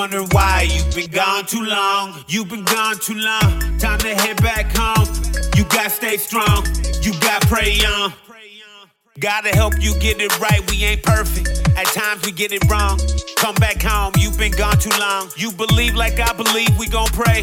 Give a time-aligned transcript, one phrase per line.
[0.00, 2.24] wondering why you've been gone too long.
[2.26, 3.76] You've been gone too long.
[3.76, 5.06] Time to head back home.
[5.58, 6.64] You gotta stay strong.
[7.02, 8.10] You gotta pray on.
[9.18, 10.62] Gotta help you get it right.
[10.70, 11.48] We ain't perfect.
[11.76, 12.98] At times we get it wrong.
[13.36, 14.14] Come back home.
[14.18, 15.28] You've been gone too long.
[15.36, 16.78] You believe like I believe.
[16.78, 17.42] We gon' pray.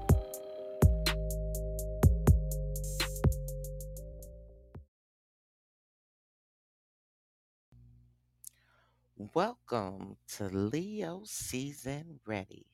[9.33, 12.65] Welcome to Leo Season Ready.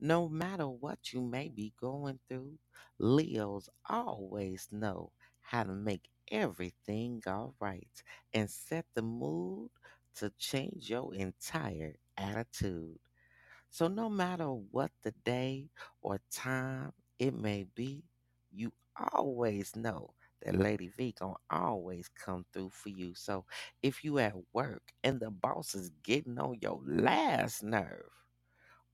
[0.00, 2.58] No matter what you may be going through,
[2.98, 5.12] Leos always know
[5.42, 8.02] how to make everything all right
[8.34, 9.70] and set the mood
[10.16, 12.98] to change your entire attitude.
[13.70, 15.70] So, no matter what the day
[16.02, 18.04] or time it may be,
[18.52, 18.72] you
[19.12, 23.14] always know that Lady V gonna always come through for you.
[23.14, 23.44] So,
[23.82, 28.10] if you at work and the boss is getting on your last nerve,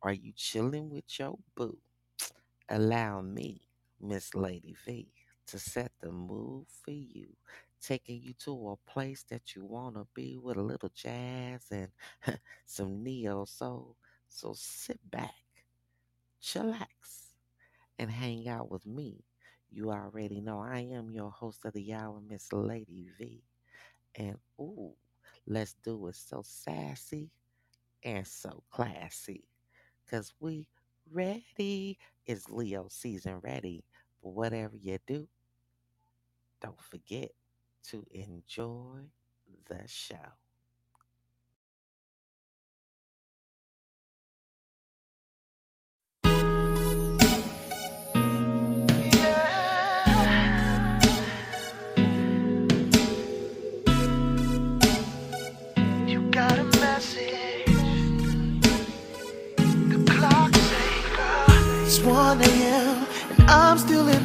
[0.03, 1.79] are you chilling with your boo?
[2.71, 3.63] Allow me,
[4.01, 5.09] Miss Lady V,
[5.47, 7.29] to set the mood for you,
[7.81, 11.89] taking you to a place that you want to be with a little jazz and
[12.67, 13.97] some neo soul.
[14.29, 15.35] So sit back,
[16.43, 17.35] chillax,
[17.99, 19.25] and hang out with me.
[19.73, 23.43] You already know I am your host of the hour, Miss Lady V.
[24.17, 24.95] And ooh,
[25.47, 27.31] let's do it so sassy
[28.05, 29.45] and so classy.
[30.11, 30.67] Cause we
[31.11, 31.99] ready.
[32.27, 33.85] It's Leo season ready.
[34.23, 35.29] But whatever you do,
[36.61, 37.31] don't forget
[37.85, 39.01] to enjoy
[39.69, 40.40] the show.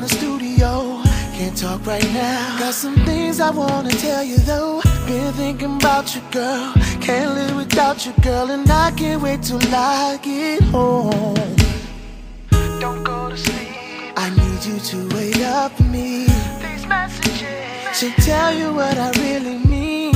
[0.07, 1.01] The studio.
[1.37, 2.59] Can't talk right now.
[2.59, 4.81] Got some things I wanna tell you though.
[5.07, 6.73] Been thinking about you, girl.
[7.01, 11.35] Can't live without you, girl, and I can't wait till I get home.
[12.79, 14.13] Don't go to sleep.
[14.15, 16.25] I need you to wait up for me.
[16.61, 20.13] These messages should tell you what I really mean.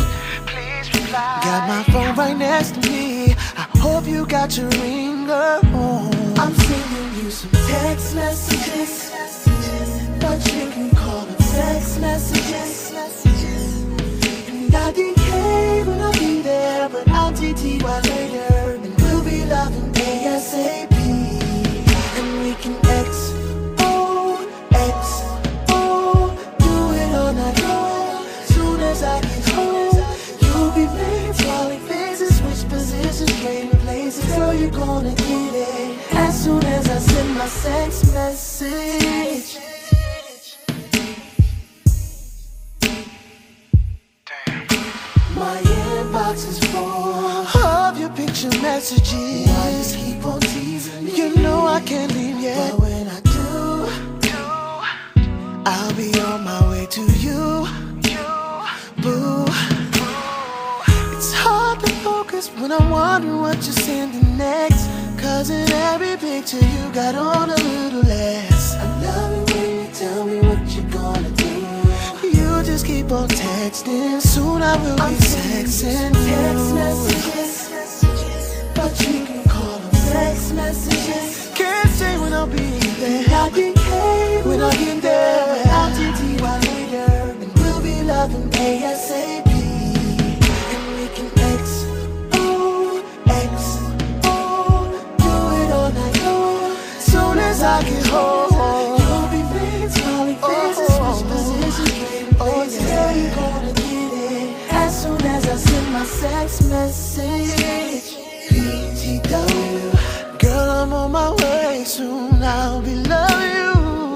[0.52, 1.42] Please reply.
[1.44, 3.34] Got my phone right next to me.
[3.64, 6.14] I hope you got your ringer on.
[6.40, 9.12] I'm sending you some text messages,
[11.59, 12.91] text messages.
[14.50, 19.91] And I DK when I'll be there, but I'll TTY later, and we'll be loving
[19.91, 20.94] ASAP.
[22.17, 23.09] And we can X
[23.79, 23.91] O
[24.72, 25.00] X
[25.70, 25.82] O
[26.64, 27.09] do it.
[28.53, 30.00] Soon as I get home,
[30.41, 34.26] you'll be playing smiling faces, switch positions, trading places.
[34.35, 39.48] Girl, you're gonna get it as soon as I send my sex message.
[46.46, 49.47] Is full of your picture messages.
[49.47, 49.84] Why you
[50.14, 51.16] keep on teasing me?
[51.16, 52.72] You know I can't leave yet.
[52.72, 53.88] But when I do,
[55.66, 57.68] I'll be on my way to you.
[59.02, 59.46] Boo.
[61.18, 64.88] It's hard to focus when I'm wondering what you're sending next.
[65.22, 68.76] Cause in every picture you got on a little less.
[68.76, 71.39] I love it when you tell me what you're gonna do.
[72.72, 74.22] Just keep on texting.
[74.22, 77.72] Soon I will I'm be texting text messages,
[78.76, 81.50] but you can call them text messages.
[81.56, 82.70] Can't say when I'll be
[83.02, 83.26] there.
[83.28, 85.64] I DK when I get there.
[85.66, 85.90] I'll
[86.62, 87.12] later,
[87.42, 89.50] and we'll be loving ASAP.
[90.76, 91.86] And we can X
[92.34, 93.78] O, X
[94.26, 94.36] O.
[95.24, 96.78] Do it all I know.
[97.00, 98.48] Soon as I get home.
[108.50, 112.42] BTW, girl, I'm on my way soon.
[112.42, 113.74] I'll be loving you.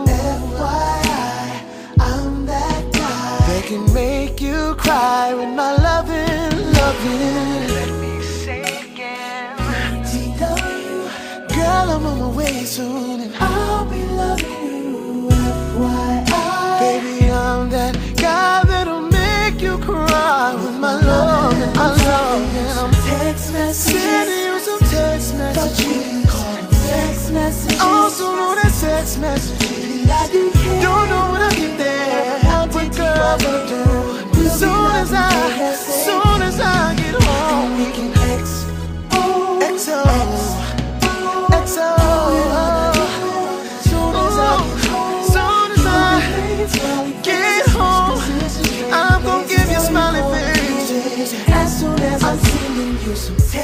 [0.07, 1.61] FYI,
[1.99, 7.67] I'm that guy can make you cry with my loving, loving.
[7.77, 8.61] Let me say
[8.91, 9.57] again.
[11.49, 13.31] Girl, I'm on my way soon.
[13.39, 16.79] I'll be loving you, FYI.
[16.79, 22.55] Baby, I'm that guy that'll make you cry with my love and love.
[22.55, 22.92] And I'm
[23.53, 24.01] messages.
[24.01, 26.23] Sending you some text messages.
[26.89, 27.79] Text messages.
[27.79, 30.07] Also know that text messages.
[30.81, 32.39] Don't know when I get there.
[32.73, 34.49] But girl, do.
[34.49, 38.65] Soon as I, soon as I get home, we can X,
[39.13, 40.62] O, X, O,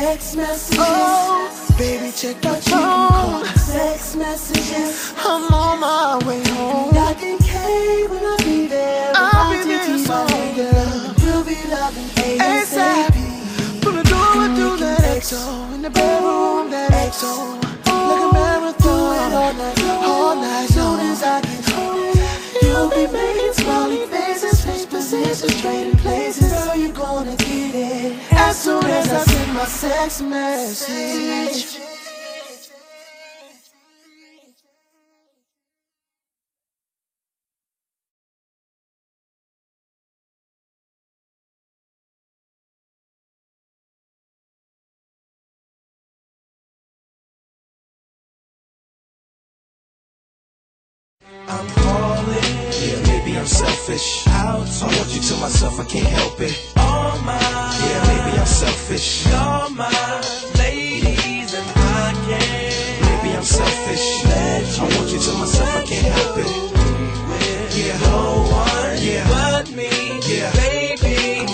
[0.09, 0.77] text messages.
[0.79, 3.45] Oh, baby, check your phone.
[3.45, 5.13] Text messages.
[5.17, 6.97] I'm on my way home.
[6.97, 9.11] I DK when I be there.
[9.13, 11.13] I'll be there soon.
[11.21, 13.13] We'll be loving ASAP.
[13.83, 17.61] From the door I do that XO in the bedroom that XO
[18.09, 20.69] like a marathon all night, all night.
[20.69, 26.51] Soon as I get You'll be making smiling faces, switch positions, trading places.
[26.51, 29.28] Girl, you're gonna get it as soon as I
[29.59, 31.81] my sex message.
[51.49, 52.43] I'm calling.
[52.79, 54.25] Yeah, maybe I'm selfish.
[54.27, 54.67] Out.
[54.81, 56.73] I want you to myself, I can't help it.
[56.77, 57.41] All mine.
[57.41, 58.08] Yeah,
[58.49, 59.25] selfish.
[59.25, 60.21] You're my
[60.57, 63.23] ladies, and I can't.
[63.23, 63.79] Maybe I'm selfish.
[64.79, 66.69] I want you to myself, I can't help it.
[67.75, 69.27] Yeah, no one yeah.
[69.27, 69.89] but me.
[70.27, 71.45] Yeah, baby.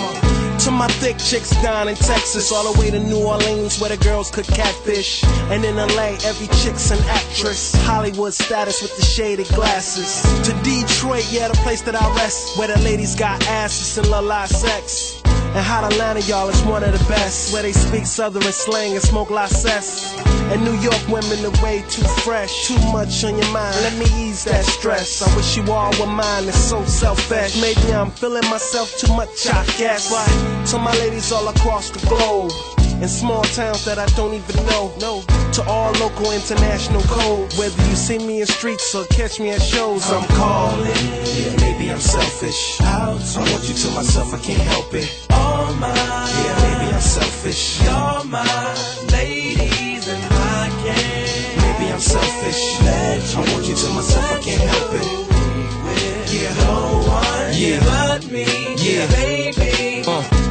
[0.60, 3.96] To my thick chicks down in Texas, all the way to New Orleans where the
[4.02, 5.24] girls could catfish.
[5.50, 7.74] And in LA, every chick's an actress.
[7.84, 10.22] Hollywood status with the shaded glasses.
[10.46, 14.24] To Detroit, yeah, the place that I rest, where the ladies got asses and love
[14.24, 15.22] live sex.
[15.56, 17.50] And Hot Atlanta, y'all, is one of the best.
[17.50, 20.14] Where they speak Southern slang and smoke la cess.
[20.52, 22.68] And New York women are way too fresh.
[22.68, 25.22] Too much on your mind, let me ease that stress.
[25.22, 27.58] I wish you all were mine, it's so selfish.
[27.58, 30.10] Maybe I'm feeling myself too much, I guess.
[30.10, 32.52] But to my ladies all across the globe
[33.02, 34.92] in small towns that I don't even know.
[35.00, 35.22] No,
[35.52, 37.52] to all local, international code.
[37.54, 40.86] Whether you see me in streets or catch me at shows, I'm calling.
[40.86, 42.80] Yeah, maybe I'm selfish.
[42.80, 45.26] I want you to myself, I can't help it.
[45.30, 45.94] All mine.
[45.96, 47.82] Yeah, maybe I'm selfish.
[47.82, 48.46] You're my
[49.12, 51.78] ladies and I can't.
[51.78, 52.76] Maybe I'm selfish.
[53.36, 55.26] I want you to myself, I can't help it.
[56.32, 57.80] Yeah, no one yeah.
[57.84, 58.44] but me.
[58.76, 59.65] Yeah, baby.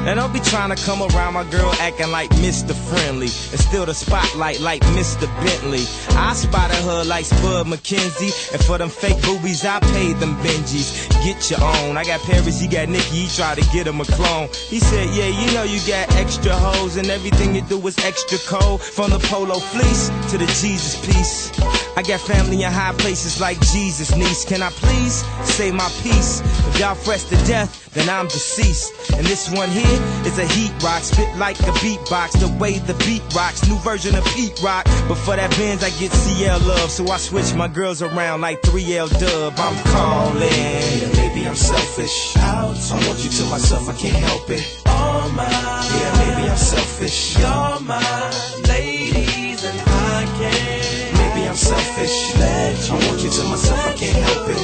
[0.05, 2.73] And I'll be trying to come around my girl acting like Mr.
[2.75, 3.25] Friendly.
[3.25, 5.25] And still the spotlight like Mr.
[5.43, 5.83] Bentley.
[6.15, 11.09] I spotted her like Spud McKenzie, And for them fake boobies, I paid them Benjis.
[11.23, 11.97] Get your own.
[11.97, 14.47] I got Paris, he got Nicky, he tried to get him a clone.
[14.69, 18.37] He said, Yeah, you know you got extra hoes, and everything you do is extra
[18.45, 18.83] cold.
[18.83, 21.84] From the polo fleece to the Jesus piece.
[21.97, 24.43] I got family in high places like Jesus, niece.
[24.43, 26.41] Can I please say my piece?
[26.67, 29.11] If y'all fresh to death, then I'm deceased.
[29.13, 32.95] And this one here is a heat rock, spit like a beatbox, the way the
[33.05, 34.83] beat rocks, new version of Pete Rock.
[35.07, 38.61] But for that Benz, I get CL love, so I switch my girls around like
[38.63, 39.53] 3L Dub.
[39.57, 40.41] I'm calling.
[40.41, 42.35] Yeah, maybe I'm selfish.
[42.37, 42.75] Out.
[42.91, 44.83] I want you to myself, I can't help it.
[44.85, 45.47] All mine.
[45.47, 47.37] Yeah, maybe I'm selfish.
[47.39, 50.74] You're my ladies, and I can't.
[51.95, 52.89] Selfish.
[52.91, 54.57] I want you to myself, I can't help it.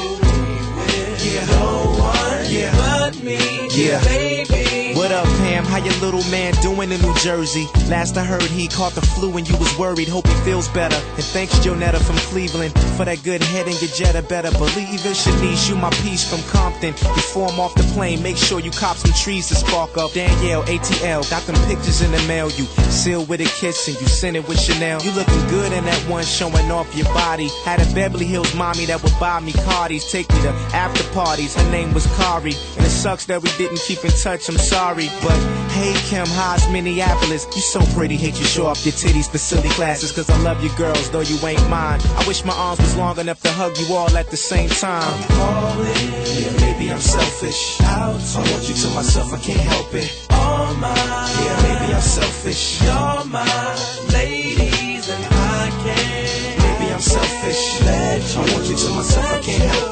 [1.24, 2.76] Yeah, no one yeah.
[2.76, 3.38] but me.
[3.70, 4.71] Yeah, baby.
[5.02, 5.64] What up, Pam?
[5.64, 7.66] How your little man doing in New Jersey?
[7.90, 10.06] Last I heard he caught the flu and you was worried.
[10.06, 10.94] Hope he feels better.
[10.94, 14.22] And thanks Jonetta from Cleveland for that good head and your Jetta.
[14.22, 15.16] Better believe it.
[15.16, 16.92] Shanice, you my piece from Compton.
[16.92, 20.12] Before I'm off the plane, make sure you cop some trees to spark up.
[20.12, 22.48] Danielle, ATL, got them pictures in the mail.
[22.50, 25.02] You sealed with a kiss and you sent it with Chanel.
[25.02, 27.48] You looking good in that one showing off your body.
[27.64, 31.56] Had a Beverly Hills mommy that would buy me cardies, take me to after parties.
[31.56, 34.48] Her name was Kari, and it sucks that we didn't keep in touch.
[34.48, 35.38] I'm sorry, but
[35.70, 37.46] hey Kim, how's Minneapolis?
[37.54, 40.12] You so pretty, hate you show off your titties for silly classes.
[40.12, 42.00] Cause I love you girls, though you ain't mine.
[42.16, 45.02] I wish my arms was long enough to hug you all at the same time.
[45.02, 47.80] I'm calling, yeah, maybe I'm selfish.
[47.80, 50.26] Out, I want you to myself, I can't help it.
[50.30, 52.82] All mine, yeah, maybe I'm selfish.
[52.82, 56.80] You're my ladies, and I can't.
[56.80, 57.80] Maybe I'm selfish.
[57.80, 59.91] Let I want you to myself, I can't help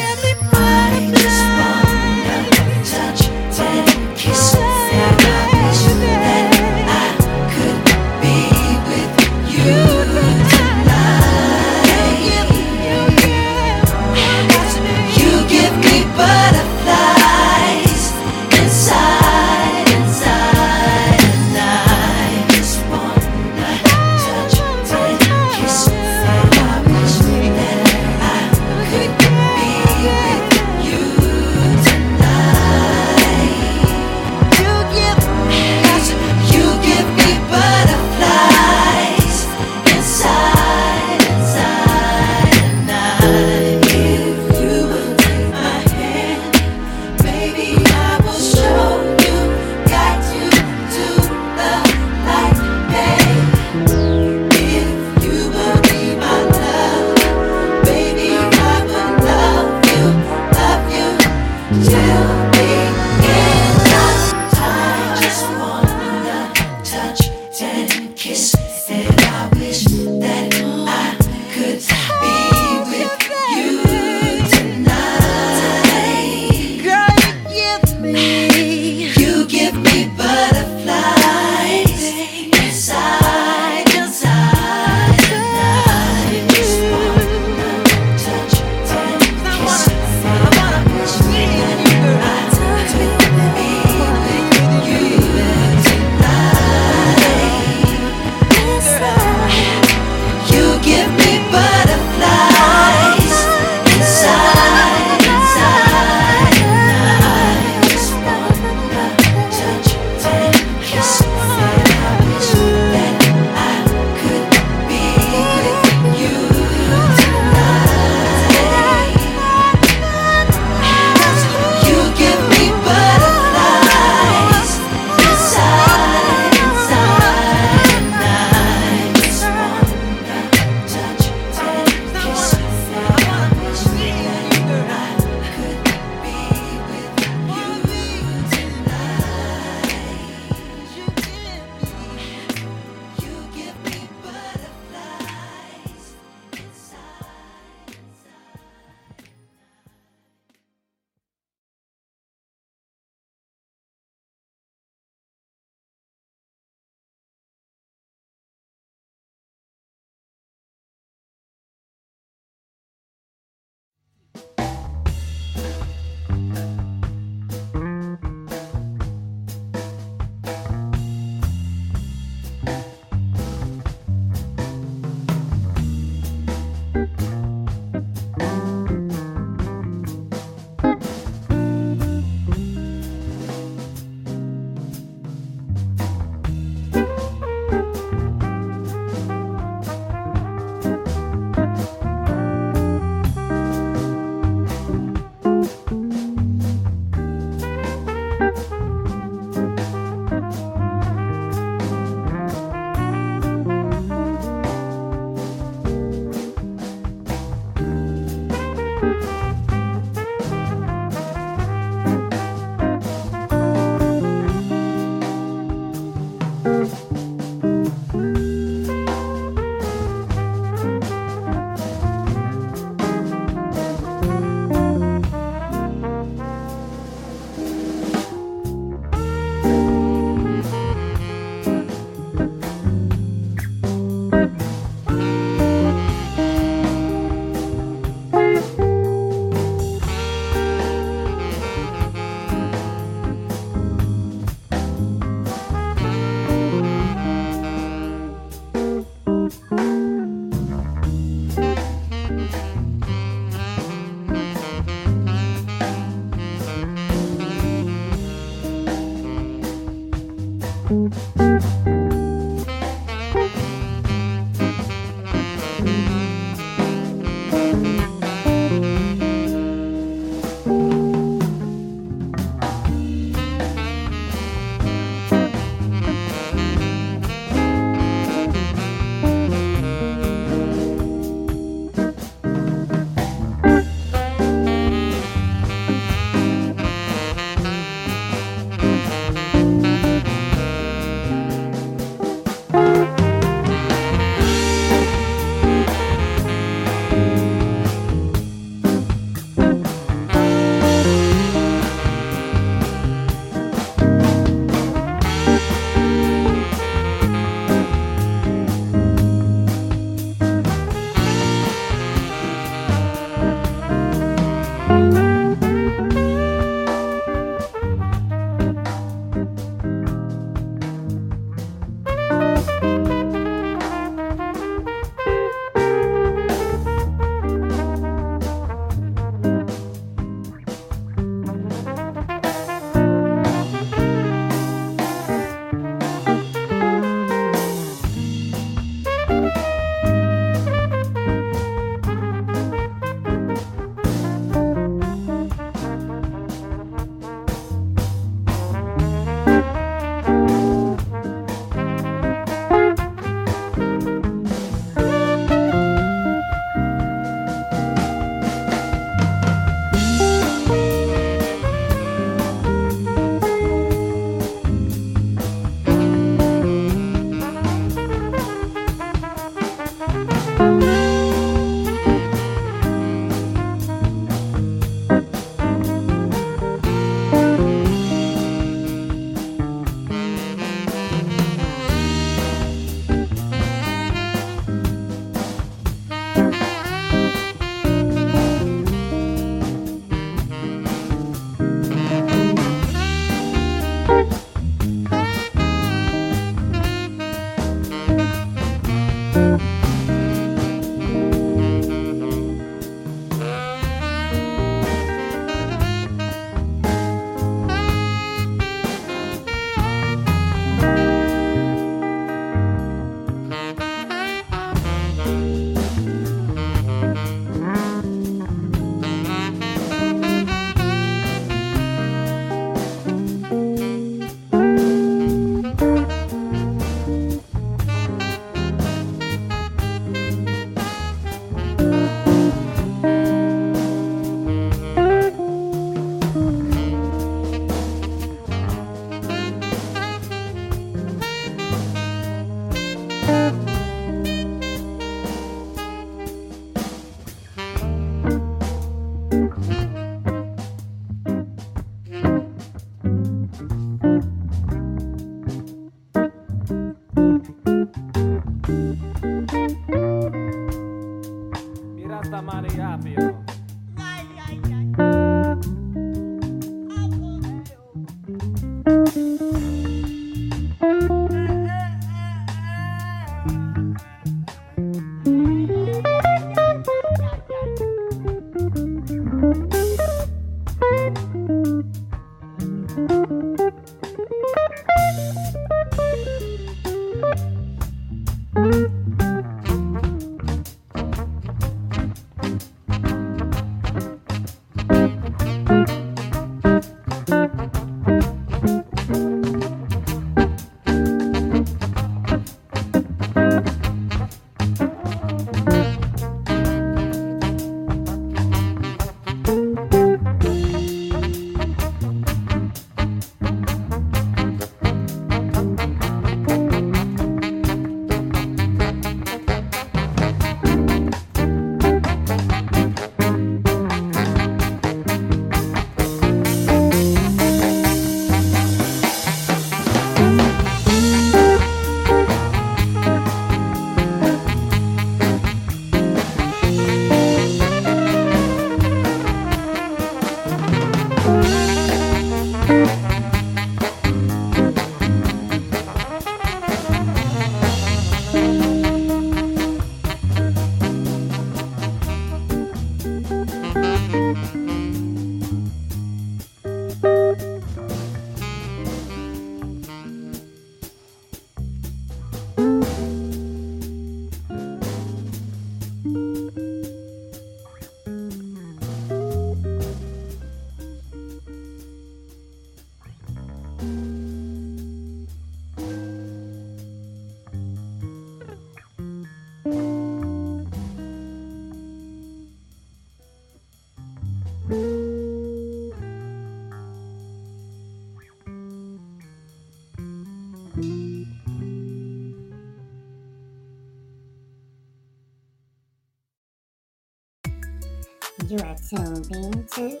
[598.92, 600.00] You are tuned in to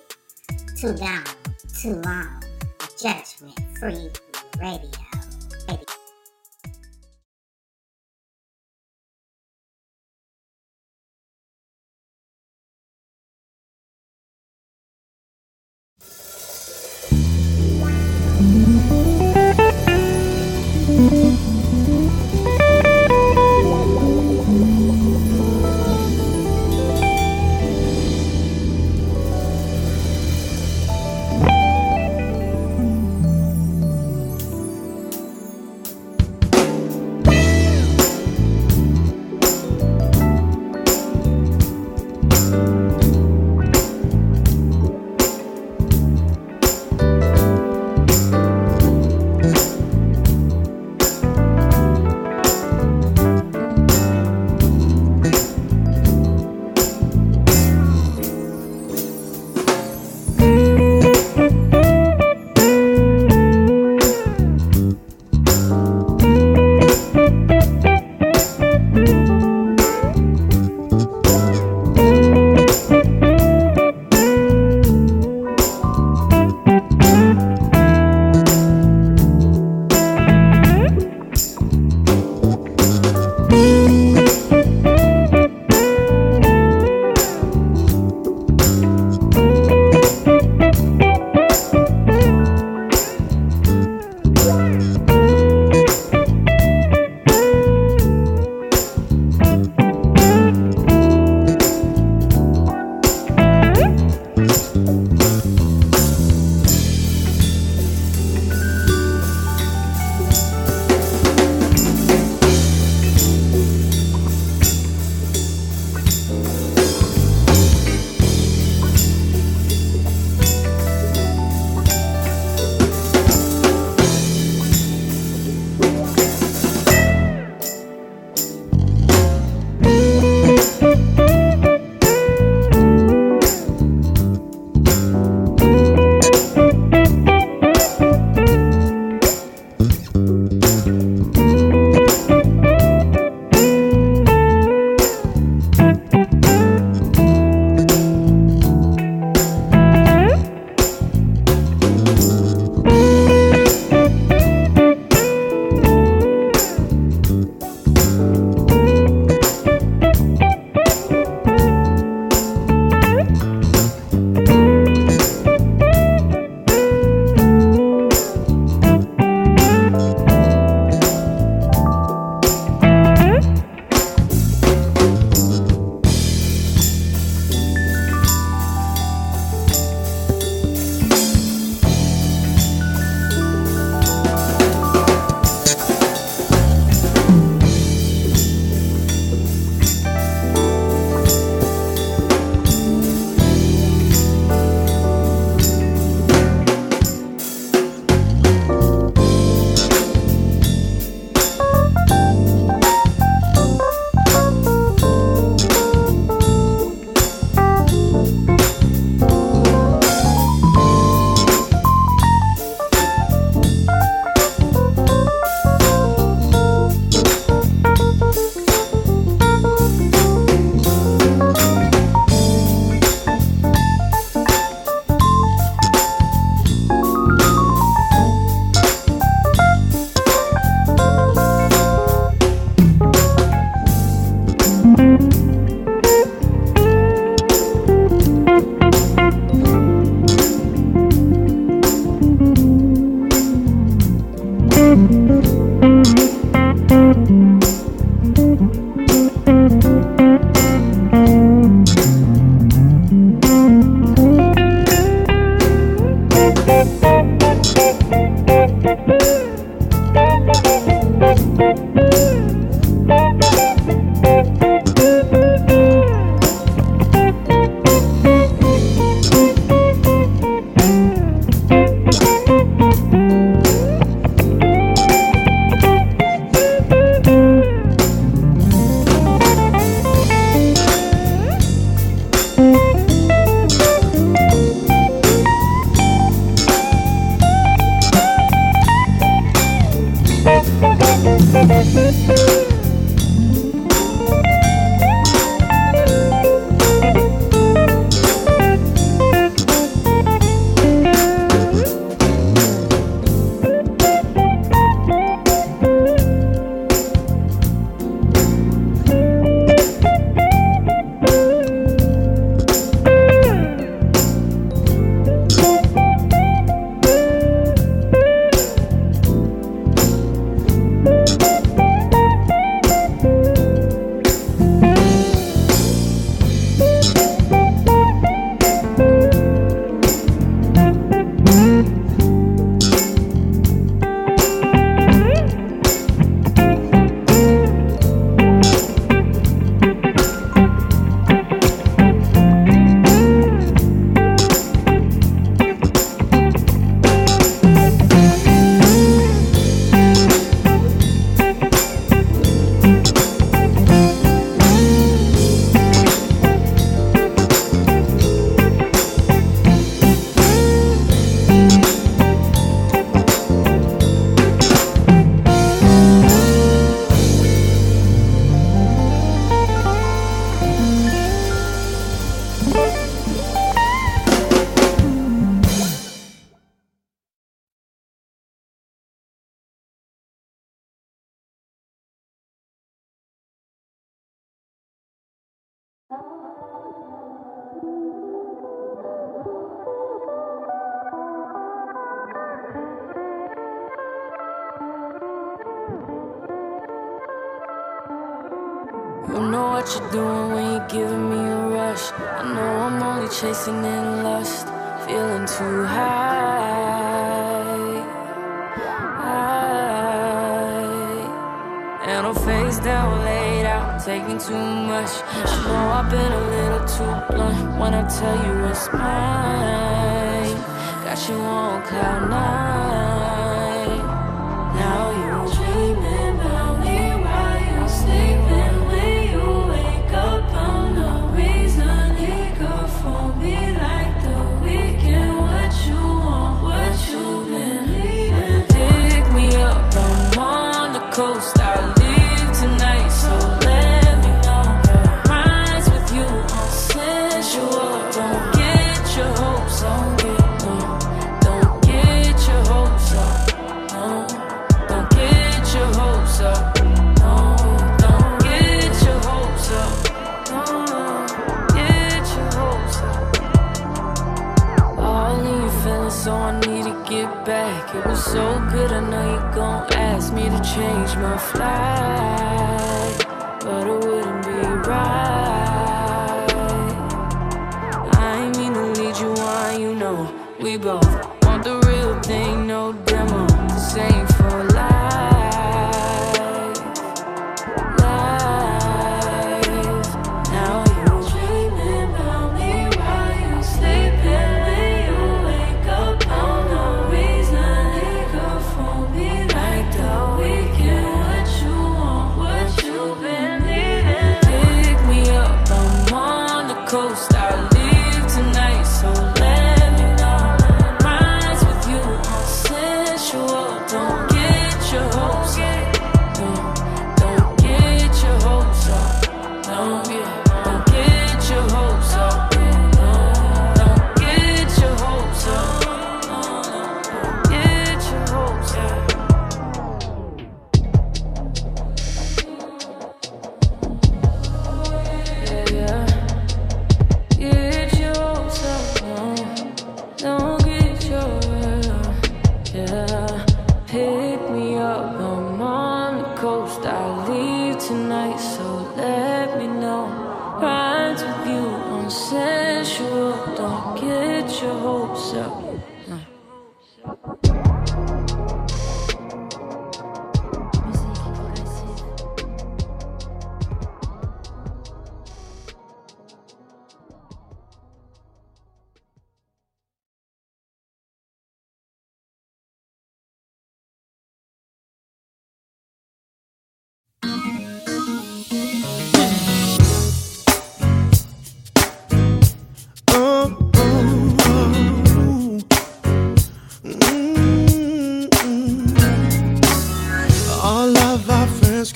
[0.76, 1.24] Too Long,
[1.80, 2.42] Too Long,
[3.00, 4.10] Judgment Free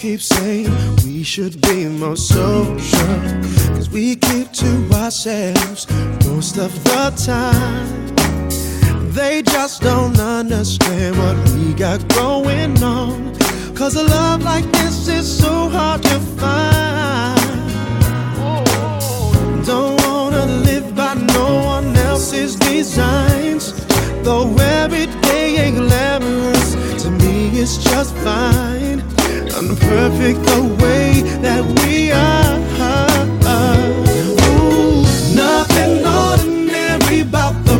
[0.05, 0.71] keep saying
[1.07, 3.17] we should be more social.
[3.75, 5.87] Cause we keep to ourselves
[6.27, 8.14] most of the time.
[9.12, 13.35] They just don't understand what we got going on.
[13.75, 17.40] Cause a love like this is so hard to find.
[19.64, 23.73] Don't wanna live by no one else's designs.
[24.23, 29.13] Though every day ain't glamorous, to me it's just fine.
[29.57, 32.59] Unperfect the way that we are.
[34.50, 35.02] Ooh,
[35.35, 37.73] nothing ordinary about the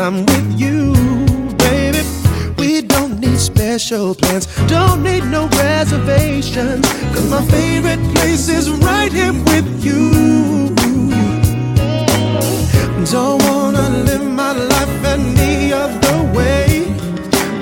[0.00, 0.94] I'm with you,
[1.58, 2.00] baby.
[2.56, 6.86] We don't need special plans, don't need no reservations.
[7.12, 10.74] Cause my favorite place is right here with you.
[13.04, 16.86] Don't wanna live my life any other way.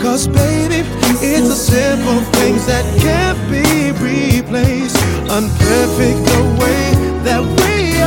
[0.00, 0.86] Cause baby,
[1.20, 4.96] it's the simple things that can't be replaced.
[5.28, 7.97] Unperfect the way that we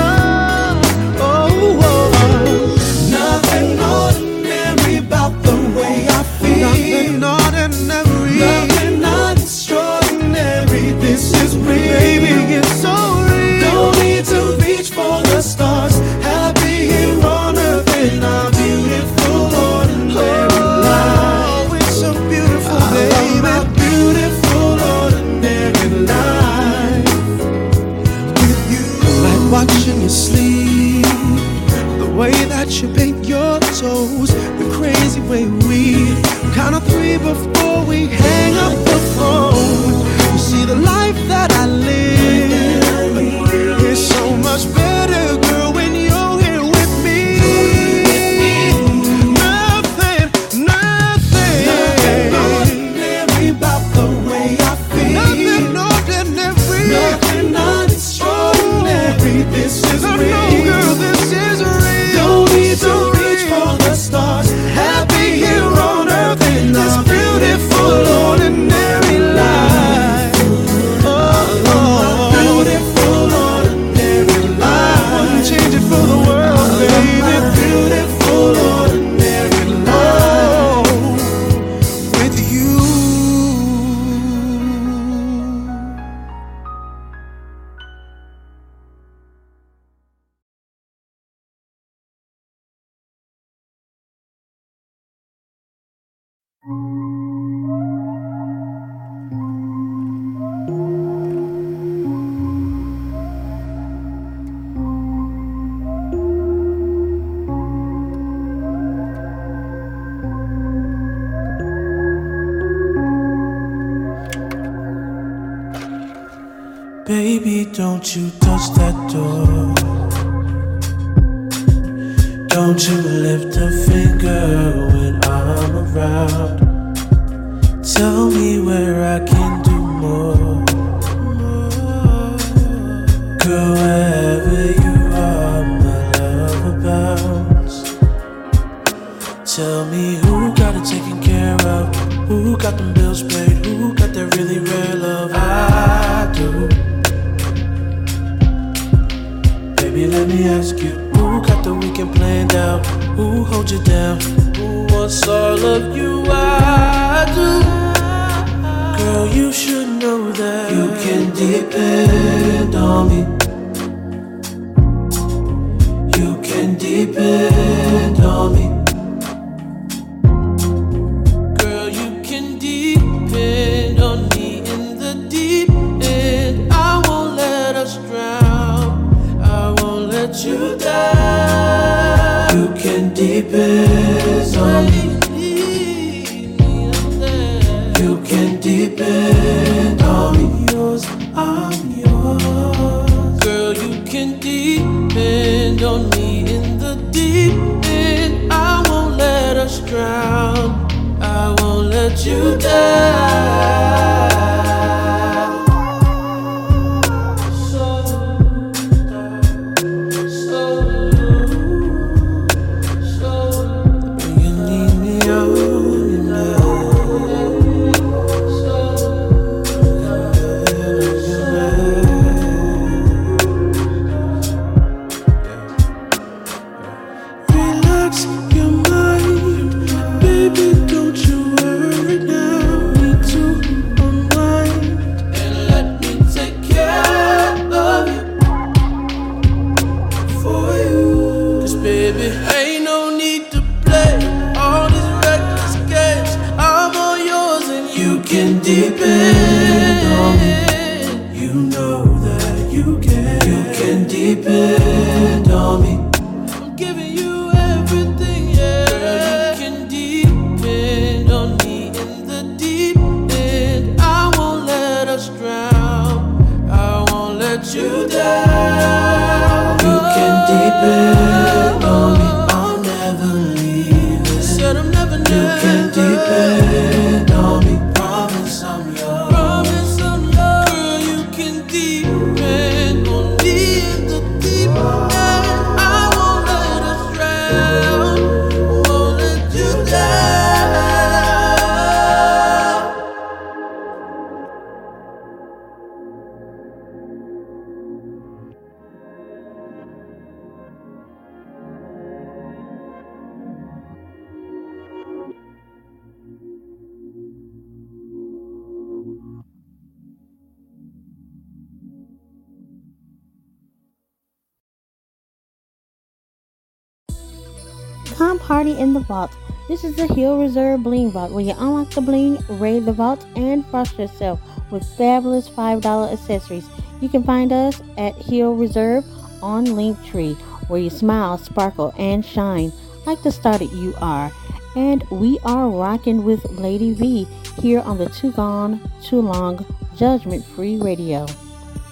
[318.52, 319.32] party in the vault.
[319.70, 323.26] This is the Hill Reserve Bling Vault where you unlock the bling, raid the vault,
[323.38, 326.68] and frost yourself with fabulous $5 accessories.
[327.00, 329.06] You can find us at Hill Reserve
[329.42, 330.36] on Linktree,
[330.68, 332.74] where you smile, sparkle, and shine
[333.06, 334.30] like the star that you are.
[334.76, 337.24] And we are rocking with Lady V
[337.62, 341.26] here on the Too Gone, Too Long Judgment Free Radio.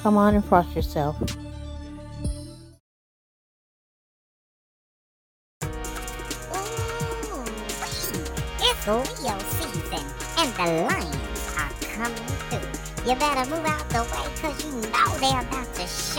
[0.02, 1.16] Come on and frost yourself.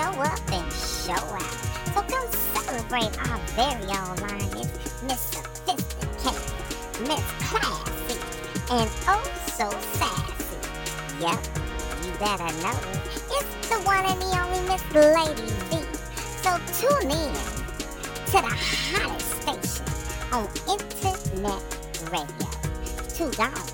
[0.00, 1.42] Show up and show out.
[1.92, 4.72] So come celebrate our very own lions,
[5.02, 6.40] Miss Sophisticated,
[7.06, 8.18] Miss Classy,
[8.70, 9.24] and oh
[9.58, 10.56] so sassy.
[11.20, 11.40] Yep,
[12.02, 12.78] you better know
[13.36, 15.84] it's the one and the only Miss Lady V.
[16.40, 17.34] So tune in
[18.26, 18.56] to the
[18.92, 19.84] hottest station
[20.32, 21.62] on internet
[22.10, 22.48] radio.
[23.16, 23.68] Too gone,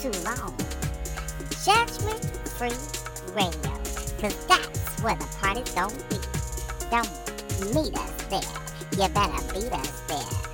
[0.00, 0.54] too long.
[1.64, 2.24] Judgment
[2.56, 2.70] free
[3.34, 3.72] radio.
[4.20, 6.18] Cause that's where the party's gonna be.
[6.90, 8.40] Don't meet us there.
[8.92, 10.51] You better beat us there.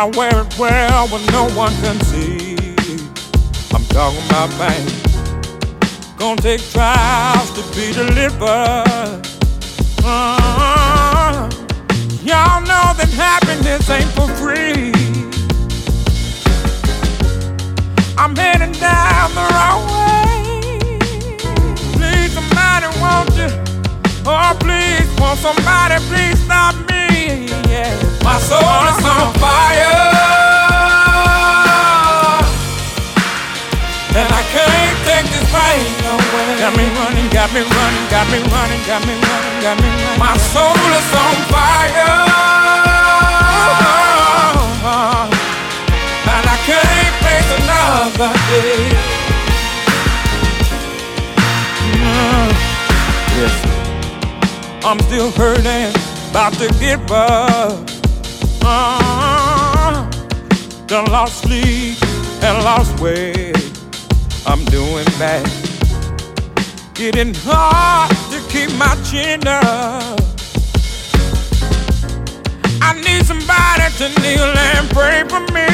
[0.00, 2.56] I wear it well when no one can see.
[3.74, 4.88] I'm talking about pain.
[6.16, 9.20] Gonna take trials to be delivered.
[10.02, 11.50] Uh,
[12.24, 14.90] y'all know that happiness ain't for free.
[18.16, 20.96] I'm heading down the wrong way.
[21.92, 23.50] Please, somebody, won't you?
[24.24, 26.69] Oh, please, won't somebody please stop?
[28.22, 30.20] My soul is on fire.
[34.12, 36.58] And I can't take this pain away.
[36.58, 39.90] Got me running, got me running, got me running, got me running, got me.
[40.18, 42.10] My soul is on fire.
[46.26, 49.20] And I can't face another day.
[54.82, 55.94] I'm still hurting,
[56.30, 57.99] about to give up.
[58.62, 60.06] Uh-huh.
[60.06, 61.96] Uh, done lost sleep
[62.42, 63.56] and lost weight.
[64.46, 65.46] I'm doing bad.
[66.94, 70.20] Getting hard to keep my chin up.
[72.82, 75.68] I need somebody to kneel and pray for me.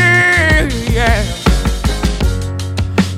[0.94, 1.24] Yeah.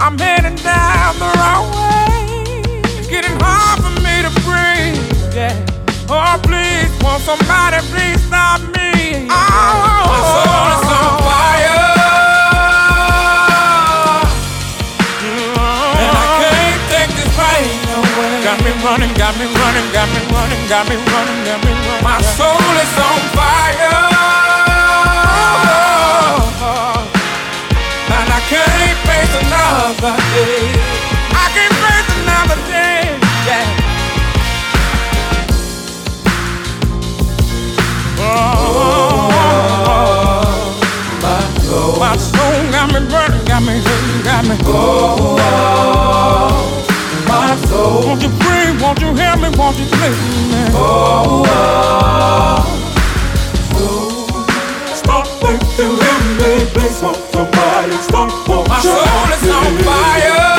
[0.01, 2.81] I'm heading down the wrong way.
[2.99, 5.35] It's getting hard for me to breathe.
[5.35, 5.68] Yeah.
[6.11, 9.29] Oh, please, won't somebody please stop me?
[9.29, 9.37] Oh,
[10.09, 11.85] my soul is on fire.
[16.01, 18.41] And I can't take this pain away.
[18.41, 22.01] Got me running, got me running, got me running, got me running, got me running.
[22.01, 24.09] My soul is on fire.
[26.65, 27.05] Oh.
[28.17, 30.98] And I can't face another day.
[42.89, 44.57] Got me burning, got me hurting, got me.
[44.65, 45.37] Oh,
[47.27, 48.07] my soul.
[48.07, 48.77] Won't you pray?
[48.81, 49.49] Won't you help me?
[49.57, 50.19] Won't you please
[50.53, 50.65] me?
[50.73, 51.45] Oh,
[53.75, 53.95] oh,
[54.95, 58.31] Stop thinking in me, please somebody stop
[58.69, 60.58] My soul is on fire.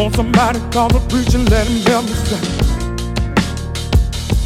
[0.00, 2.40] Want somebody call the preacher, let him help me say.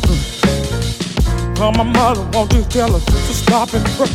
[0.03, 4.11] Uh, call my mother, won't you tell her to stop and pray?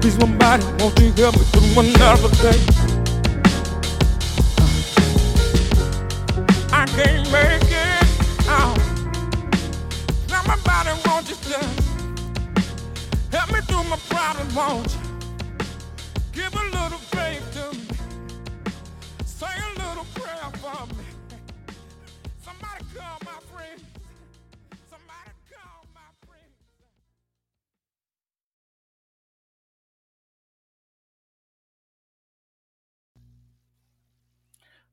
[0.00, 2.58] Please, somebody, won't you help me through another day?
[4.56, 4.64] Uh,
[6.72, 8.80] I can't make it out.
[10.28, 11.36] Somebody, won't you
[13.30, 15.01] help me through my problem, won't you?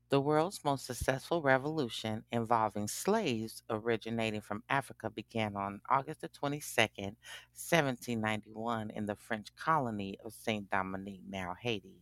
[0.10, 7.16] The world's most successful revolution involving slaves originating from Africa began on August the 22nd,
[7.53, 12.01] 1791, in the French colony of Saint Dominique, now Haiti.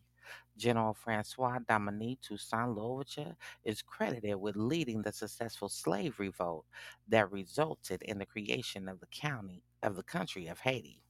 [0.56, 3.36] General Francois Dominique Toussaint Louverture
[3.66, 6.66] is credited with leading the successful slave revolt
[7.10, 11.02] that resulted in the creation of the county of the country of Haiti.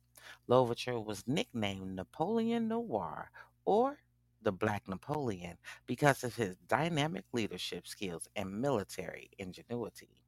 [0.47, 3.29] Louverture was nicknamed Napoleon Noir
[3.65, 3.99] or
[4.41, 10.23] the Black Napoleon because of his dynamic leadership skills and military ingenuity.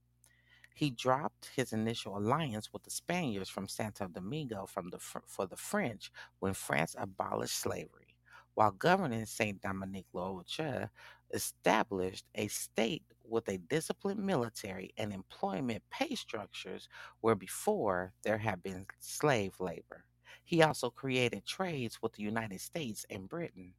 [0.73, 5.57] He dropped his initial alliance with the Spaniards from Santo Domingo from the, for the
[5.57, 8.15] French when France abolished slavery.
[8.55, 10.89] While governing Saint Dominique Louverture
[11.33, 16.89] established a state with a disciplined military and employment pay structures
[17.21, 20.05] where before there had been slave labor.
[20.43, 23.73] He also created trades with the United States and Britain.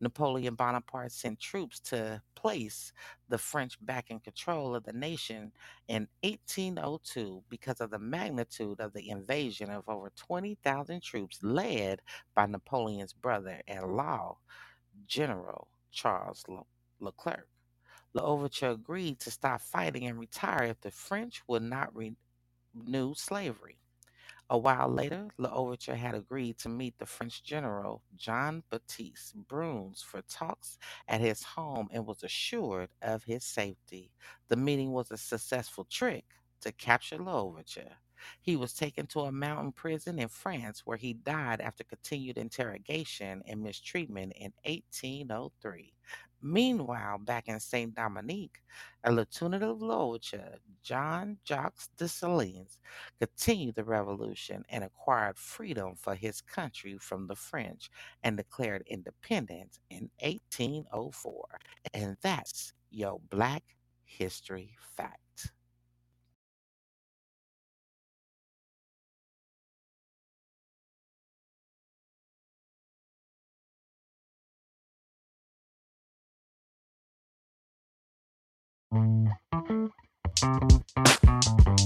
[0.00, 2.92] Napoleon Bonaparte sent troops to place
[3.28, 5.52] the French back in control of the nation
[5.88, 12.00] in 1802 because of the magnitude of the invasion of over 20,000 troops led
[12.34, 14.38] by Napoleon's brother in law,
[15.06, 16.66] General Charles Leclerc.
[17.00, 17.48] Le- Leclerc.
[18.14, 22.16] L'Ouverture agreed to stop fighting and retire if the French would not re-
[22.74, 23.78] renew slavery.
[24.50, 30.22] A while later, L'Ouverture had agreed to meet the French general John Baptiste Bruns for
[30.22, 30.78] talks
[31.08, 34.12] at his home and was assured of his safety.
[34.48, 36.24] The meeting was a successful trick
[36.60, 37.96] to capture L'Ouverture.
[38.40, 43.42] He was taken to a mountain prison in France where he died after continued interrogation
[43.46, 45.92] and mistreatment in 1803.
[46.44, 48.60] Meanwhile, back in Saint Dominique,
[49.02, 52.76] a lieutenant of L'Ouverture, John Jacques Dessalines,
[53.18, 57.90] continued the revolution and acquired freedom for his country from the French
[58.22, 61.46] and declared independence in 1804.
[61.94, 63.64] And that's your Black
[64.04, 65.23] History Fact.
[78.94, 79.28] Thank
[81.80, 81.83] you.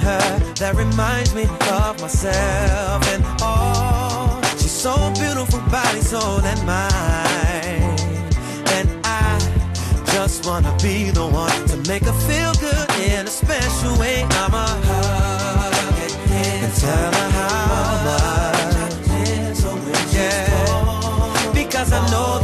[0.00, 4.40] her that reminds me of myself and all.
[4.42, 8.00] Oh, she's so beautiful, body, soul, and mind.
[8.76, 9.38] And I
[10.12, 14.22] just wanna be the one to make her feel good in a special way.
[14.42, 15.74] I'ma hug
[16.04, 18.50] and, and tell her how much.
[20.14, 22.39] Yeah, because I know.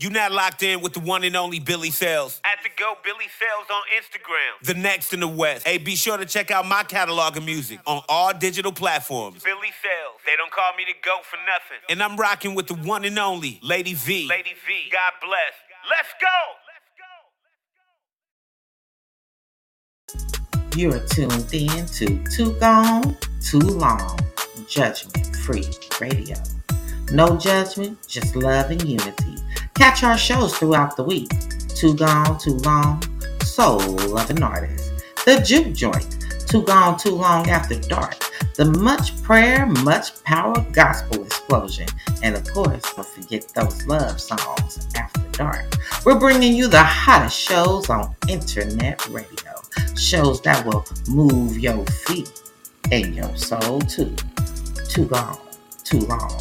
[0.00, 2.40] You now locked in with the one and only Billy Sales.
[2.42, 4.66] At the Go Billy Sales on Instagram.
[4.66, 5.66] The next in the West.
[5.66, 9.44] Hey, be sure to check out my catalog of music on all digital platforms.
[9.44, 10.20] Billy Sales.
[10.24, 11.84] They don't call me the GOAT for nothing.
[11.90, 14.26] And I'm rocking with the one and only Lady V.
[14.26, 14.90] Lady V.
[14.90, 15.52] God bless.
[15.90, 16.28] Let's go.
[20.78, 24.18] You are tuned in to Too Gone, Too Long,
[24.66, 25.68] Judgment Free
[26.00, 26.36] Radio.
[27.12, 29.39] No judgment, just love and unity.
[29.80, 31.30] Catch our shows throughout the week.
[31.68, 33.02] Too Gone, Too Long,
[33.42, 34.92] Soul of an Artist.
[35.24, 38.18] The Juke Joint, Too Gone, Too Long After Dark.
[38.56, 41.86] The Much Prayer, Much Power Gospel Explosion.
[42.22, 45.64] And of course, don't forget those love songs after dark.
[46.04, 49.62] We're bringing you the hottest shows on internet radio.
[49.96, 52.30] Shows that will move your feet
[52.92, 54.14] and your soul too.
[54.90, 55.38] Too gone,
[55.84, 56.38] too long.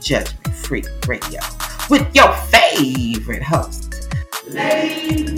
[0.00, 1.40] Judgment Free Radio
[1.90, 4.08] with your favorite host,
[4.46, 5.30] Lady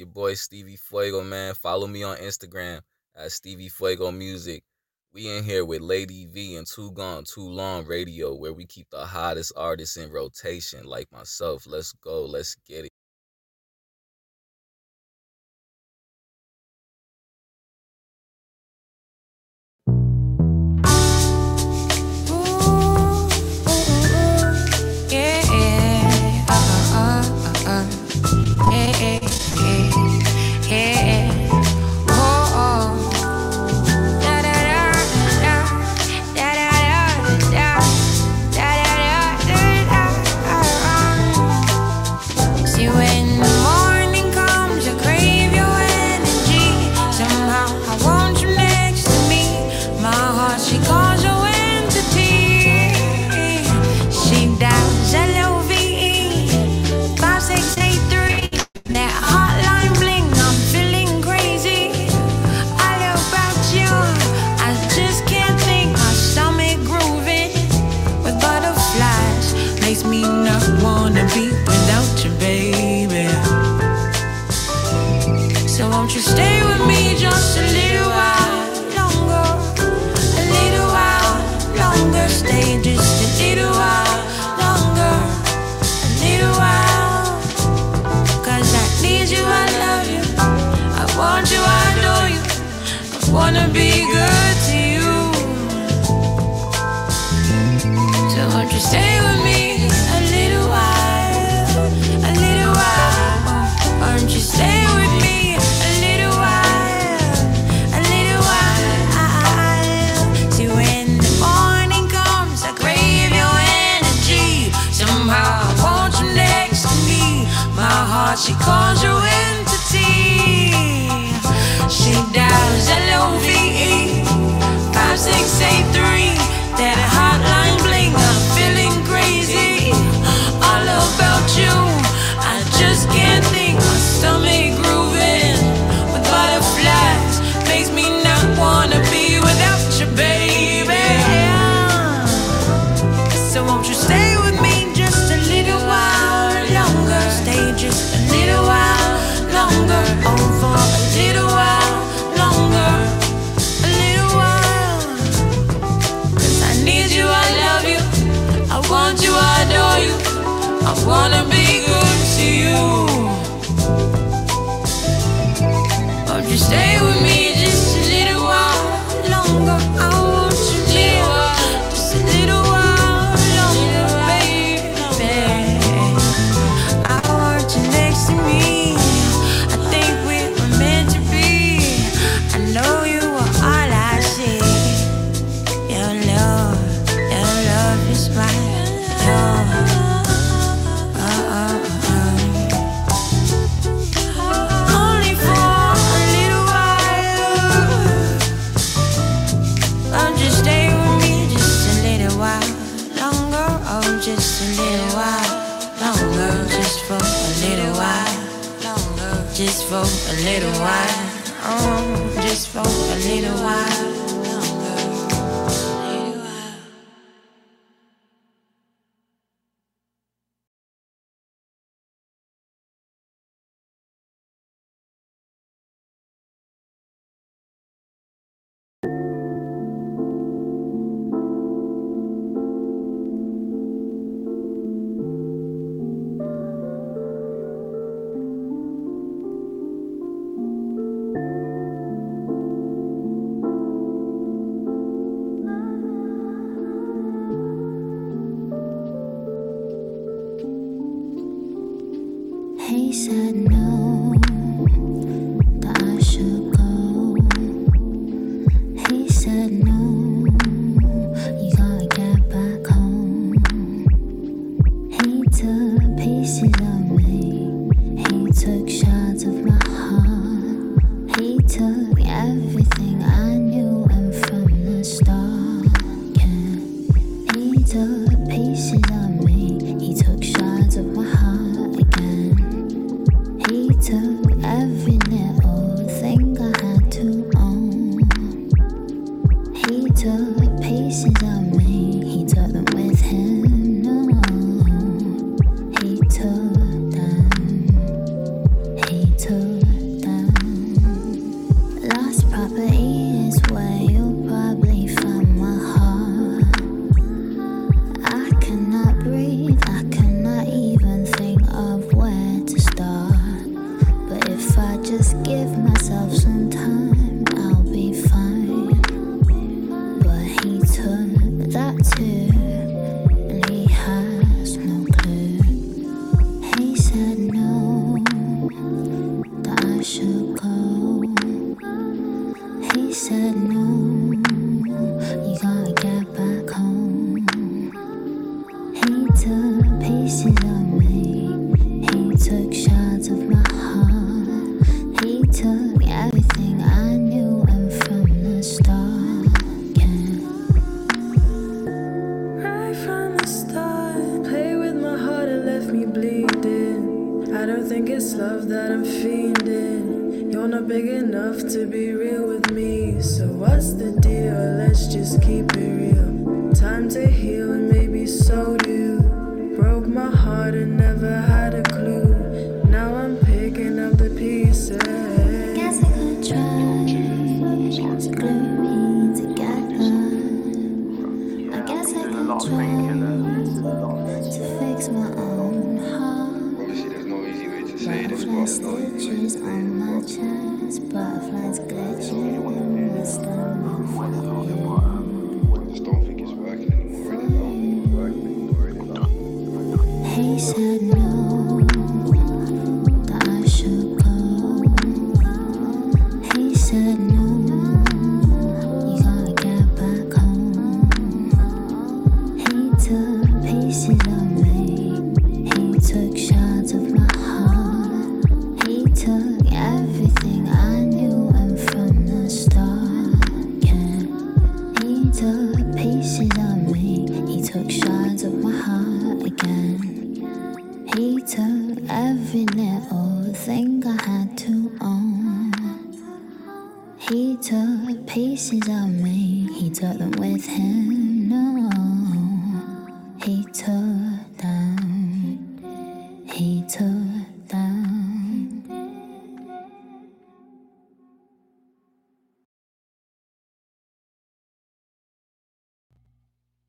[0.00, 1.54] your boy Stevie Fuego, man.
[1.54, 2.80] Follow me on Instagram
[3.14, 4.64] at Stevie Fuego Music.
[5.12, 8.88] We in here with Lady V and Too Gone Too Long Radio, where we keep
[8.90, 11.66] the hottest artists in rotation, like myself.
[11.66, 12.24] Let's go.
[12.24, 12.92] Let's get it.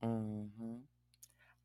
[0.04, 0.78] Hmm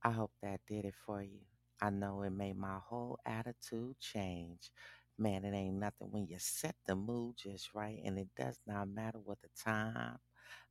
[0.02, 1.40] I hope that did it for you.
[1.82, 4.70] I know it made my whole attitude change.
[5.18, 8.88] Man, it ain't nothing when you set the mood just right, and it does not
[8.88, 10.18] matter what the time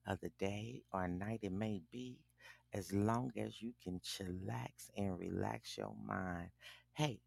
[0.08, 2.18] of the day or night it may be,
[2.74, 6.50] as long as you can chillax and relax your mind.
[6.96, 7.20] Hey,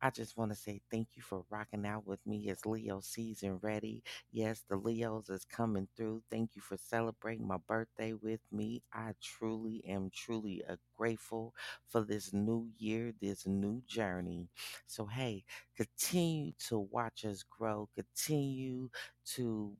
[0.00, 3.58] I just want to say thank you for rocking out with me as Leo season
[3.62, 4.02] ready.
[4.32, 6.22] Yes, the Leos is coming through.
[6.30, 8.82] Thank you for celebrating my birthday with me.
[8.92, 11.54] I truly am truly uh, grateful
[11.88, 14.48] for this new year, this new journey.
[14.88, 15.44] So, hey,
[15.76, 18.90] continue to watch us grow, continue
[19.36, 19.76] to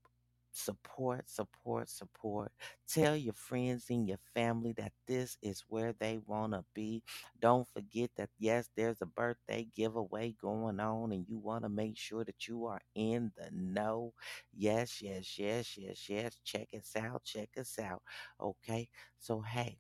[0.53, 2.53] support, support, support.
[2.89, 7.03] Tell your friends and your family that this is where they want to be.
[7.41, 11.97] Don't forget that, yes, there's a birthday giveaway going on, and you want to make
[11.97, 14.13] sure that you are in the know.
[14.53, 16.39] Yes, yes, yes, yes, yes.
[16.45, 17.25] Check us out.
[17.25, 18.03] Check us out.
[18.41, 18.89] Okay.
[19.19, 19.79] So, hey,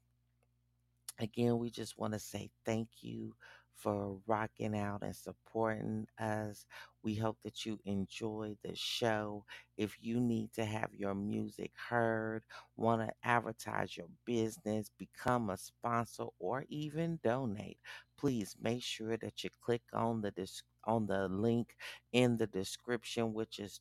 [1.18, 3.34] again, we just want to say thank you
[3.76, 6.66] for rocking out and supporting us.
[7.02, 9.44] We hope that you enjoy the show.
[9.76, 12.44] If you need to have your music heard,
[12.76, 17.78] want to advertise your business, become a sponsor, or even donate,
[18.18, 21.76] please make sure that you click on the dis- on the link
[22.12, 23.80] in the description, which is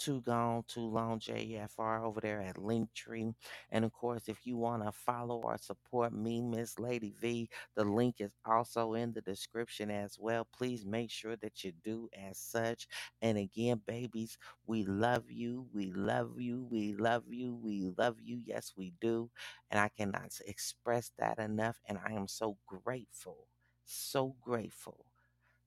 [0.00, 3.34] too Gone, Too Long JFR over there at Linktree.
[3.70, 7.84] And of course, if you want to follow or support me, Miss Lady V, the
[7.84, 10.48] link is also in the description as well.
[10.56, 12.88] Please make sure that you do as such.
[13.22, 15.66] And again, babies, we love you.
[15.74, 16.66] We love you.
[16.70, 17.54] We love you.
[17.62, 18.40] We love you.
[18.44, 19.30] Yes, we do.
[19.70, 21.78] And I cannot express that enough.
[21.86, 23.46] And I am so grateful,
[23.84, 25.04] so grateful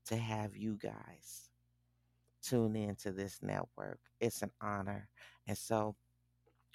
[0.07, 1.49] to have you guys
[2.43, 3.99] tune in to this network.
[4.19, 5.09] It's an honor.
[5.47, 5.95] And so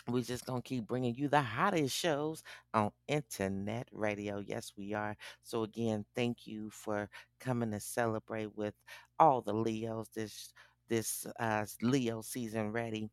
[0.08, 2.42] we're just going to keep bringing you the hottest shows
[2.72, 4.38] on internet radio.
[4.38, 5.16] Yes, we are.
[5.42, 8.74] So, again, thank you for coming to celebrate with
[9.18, 10.52] all the Leos this
[10.88, 13.10] this uh, Leo season ready.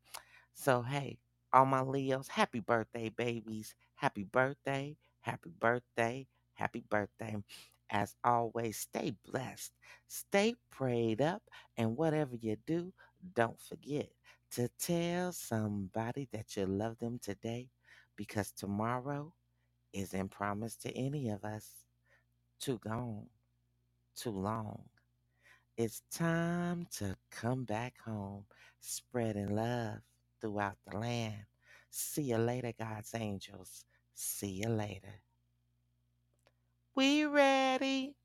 [0.53, 1.19] So, hey,
[1.53, 3.75] all my Leos, happy birthday, babies.
[3.95, 7.35] Happy birthday, happy birthday, happy birthday.
[7.89, 9.71] As always, stay blessed,
[10.07, 11.43] stay prayed up,
[11.77, 12.93] and whatever you do,
[13.35, 14.09] don't forget
[14.51, 17.69] to tell somebody that you love them today
[18.15, 19.33] because tomorrow
[19.93, 21.69] isn't promised to any of us.
[22.59, 23.27] Too gone,
[24.15, 24.83] too long.
[25.77, 28.45] It's time to come back home,
[28.79, 29.99] spreading love
[30.41, 31.45] throughout the land.
[31.89, 33.85] See you later, God's angels.
[34.13, 35.21] See you later.
[36.95, 38.15] We ready.